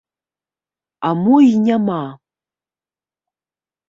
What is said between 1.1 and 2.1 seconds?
мо і няма.